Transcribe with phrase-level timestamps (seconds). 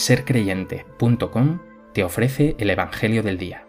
[0.00, 1.58] sercreyente.com
[1.92, 3.66] te ofrece el Evangelio del Día.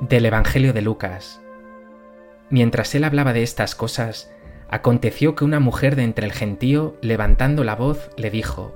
[0.00, 1.42] Del Evangelio de Lucas.
[2.48, 4.32] Mientras él hablaba de estas cosas,
[4.70, 8.74] aconteció que una mujer de entre el gentío, levantando la voz, le dijo,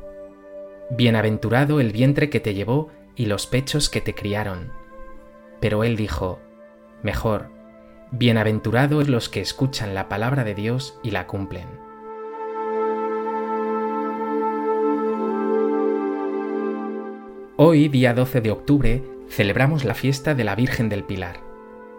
[0.91, 4.80] Bienaventurado el vientre que te llevó y los pechos que te criaron.
[5.60, 6.41] Pero él dijo,
[7.02, 7.50] Mejor,
[8.10, 11.66] bienaventurados los que escuchan la palabra de Dios y la cumplen.
[17.56, 21.41] Hoy, día 12 de octubre, celebramos la fiesta de la Virgen del Pilar.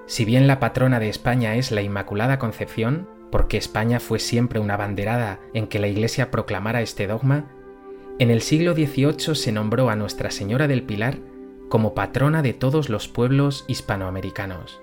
[0.07, 4.75] Si bien la patrona de España es la Inmaculada Concepción, porque España fue siempre una
[4.75, 7.45] banderada en que la Iglesia proclamara este dogma,
[8.17, 11.19] en el siglo XVIII se nombró a Nuestra Señora del Pilar
[11.71, 14.81] como patrona de todos los pueblos hispanoamericanos.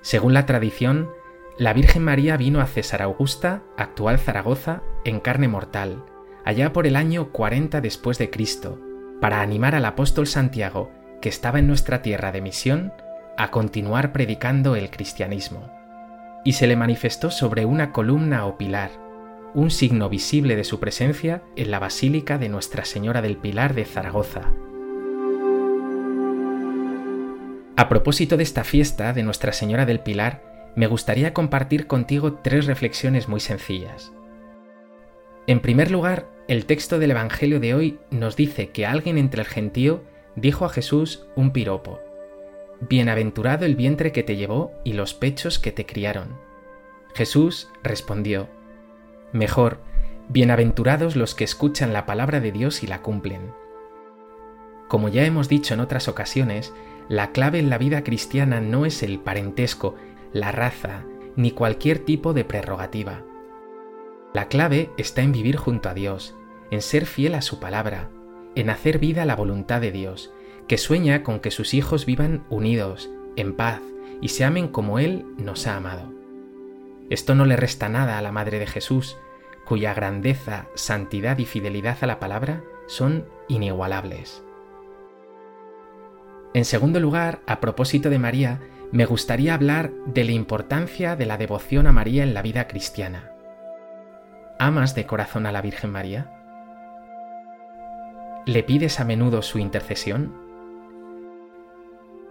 [0.00, 1.10] Según la tradición,
[1.58, 6.04] la Virgen María vino a César Augusta, actual Zaragoza, en carne mortal,
[6.46, 8.80] allá por el año 40 después de Cristo,
[9.20, 12.92] para animar al apóstol Santiago, que estaba en nuestra tierra de misión,
[13.36, 15.70] a continuar predicando el cristianismo.
[16.42, 18.90] Y se le manifestó sobre una columna o pilar,
[19.52, 23.84] un signo visible de su presencia en la Basílica de Nuestra Señora del Pilar de
[23.84, 24.52] Zaragoza.
[27.78, 32.66] A propósito de esta fiesta de Nuestra Señora del Pilar, me gustaría compartir contigo tres
[32.66, 34.10] reflexiones muy sencillas.
[35.46, 39.46] En primer lugar, el texto del Evangelio de hoy nos dice que alguien entre el
[39.46, 40.02] gentío
[40.34, 42.00] dijo a Jesús un piropo.
[42.80, 46.36] Bienaventurado el vientre que te llevó y los pechos que te criaron.
[47.14, 48.48] Jesús respondió,
[49.32, 49.78] Mejor,
[50.28, 53.52] bienaventurados los que escuchan la palabra de Dios y la cumplen.
[54.88, 56.72] Como ya hemos dicho en otras ocasiones,
[57.08, 59.94] la clave en la vida cristiana no es el parentesco,
[60.32, 61.04] la raza,
[61.36, 63.24] ni cualquier tipo de prerrogativa.
[64.34, 66.36] La clave está en vivir junto a Dios,
[66.70, 68.10] en ser fiel a su palabra,
[68.54, 70.32] en hacer vida la voluntad de Dios,
[70.66, 73.80] que sueña con que sus hijos vivan unidos, en paz,
[74.20, 76.12] y se amen como Él nos ha amado.
[77.08, 79.16] Esto no le resta nada a la Madre de Jesús,
[79.64, 84.42] cuya grandeza, santidad y fidelidad a la palabra son inigualables.
[86.54, 88.60] En segundo lugar, a propósito de María,
[88.90, 93.32] me gustaría hablar de la importancia de la devoción a María en la vida cristiana.
[94.58, 96.32] ¿Amas de corazón a la Virgen María?
[98.46, 100.34] ¿Le pides a menudo su intercesión?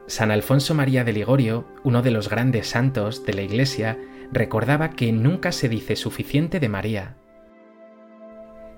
[0.08, 4.00] San Alfonso María de Ligorio, uno de los grandes santos de la Iglesia,
[4.32, 7.18] recordaba que nunca se dice suficiente de María.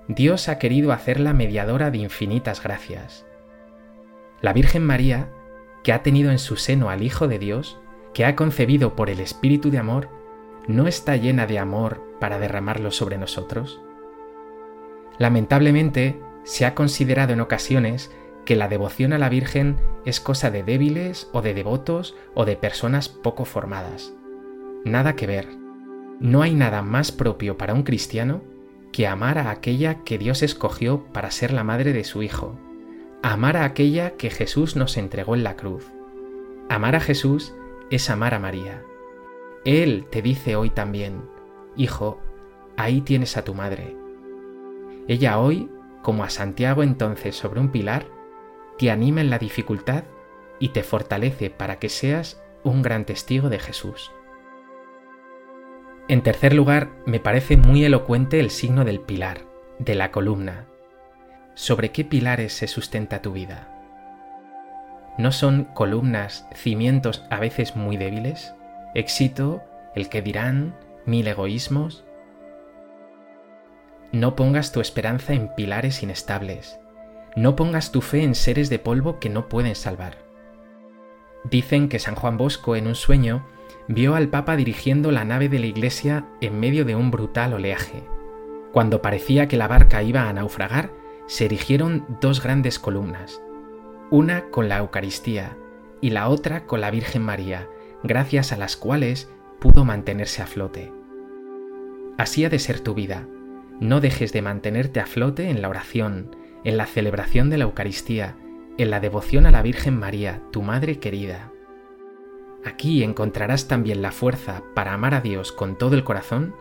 [0.06, 3.24] Dios ha querido hacerla mediadora de infinitas gracias.
[4.40, 5.28] La Virgen María,
[5.82, 7.78] que ha tenido en su seno al Hijo de Dios,
[8.14, 10.08] que ha concebido por el Espíritu de amor,
[10.66, 13.80] ¿no está llena de amor para derramarlo sobre nosotros?
[15.18, 18.10] Lamentablemente, se ha considerado en ocasiones
[18.46, 22.56] que la devoción a la Virgen es cosa de débiles o de devotos o de
[22.56, 24.14] personas poco formadas.
[24.84, 25.46] Nada que ver.
[26.20, 28.42] No hay nada más propio para un cristiano
[28.92, 32.58] que amar a aquella que Dios escogió para ser la madre de su Hijo,
[33.22, 35.86] amar a aquella que Jesús nos entregó en la cruz.
[36.68, 37.54] Amar a Jesús
[37.90, 38.82] es amar a María.
[39.64, 41.28] Él te dice hoy también,
[41.76, 42.20] Hijo,
[42.76, 43.94] ahí tienes a tu madre.
[45.06, 45.68] Ella hoy,
[46.02, 48.06] como a Santiago entonces sobre un pilar,
[48.78, 50.04] te anima en la dificultad
[50.58, 54.10] y te fortalece para que seas un gran testigo de Jesús.
[56.08, 59.46] En tercer lugar, me parece muy elocuente el signo del pilar,
[59.78, 60.69] de la columna.
[61.54, 63.68] ¿Sobre qué pilares se sustenta tu vida?
[65.18, 68.54] ¿No son columnas, cimientos a veces muy débiles?
[68.94, 69.62] ¿Éxito,
[69.94, 70.74] el que dirán,
[71.04, 72.04] mil egoísmos?
[74.12, 76.80] No pongas tu esperanza en pilares inestables.
[77.36, 80.16] No pongas tu fe en seres de polvo que no pueden salvar.
[81.44, 83.46] Dicen que San Juan Bosco en un sueño
[83.88, 88.02] vio al Papa dirigiendo la nave de la iglesia en medio de un brutal oleaje.
[88.72, 90.90] Cuando parecía que la barca iba a naufragar,
[91.30, 93.40] se erigieron dos grandes columnas,
[94.10, 95.56] una con la Eucaristía
[96.00, 97.68] y la otra con la Virgen María,
[98.02, 99.30] gracias a las cuales
[99.60, 100.92] pudo mantenerse a flote.
[102.18, 103.28] Así ha de ser tu vida.
[103.78, 106.34] No dejes de mantenerte a flote en la oración,
[106.64, 108.36] en la celebración de la Eucaristía,
[108.76, 111.52] en la devoción a la Virgen María, tu Madre querida.
[112.64, 116.56] Aquí encontrarás también la fuerza para amar a Dios con todo el corazón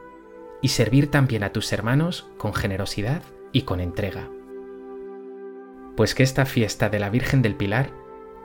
[0.62, 4.30] y servir también a tus hermanos con generosidad y con entrega.
[6.00, 7.90] Pues que esta fiesta de la Virgen del Pilar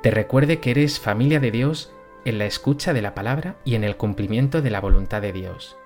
[0.03, 3.85] te recuerde que eres familia de Dios en la escucha de la palabra y en
[3.85, 5.77] el cumplimiento de la voluntad de Dios.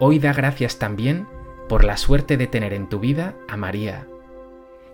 [0.00, 1.28] Hoy da gracias también
[1.68, 4.08] por la suerte de tener en tu vida a María,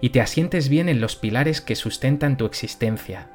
[0.03, 3.31] y te asientes bien en los pilares que sustentan tu existencia,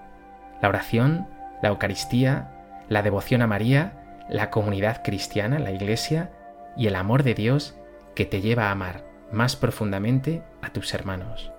[0.61, 1.27] la oración,
[1.63, 2.51] la Eucaristía,
[2.89, 6.29] la devoción a María, la comunidad cristiana, la Iglesia,
[6.77, 7.75] y el amor de Dios
[8.13, 11.51] que te lleva a amar más profundamente a tus hermanos.